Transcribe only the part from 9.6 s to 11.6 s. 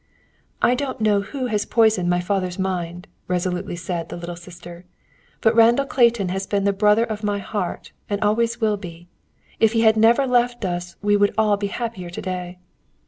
he had never left us we would all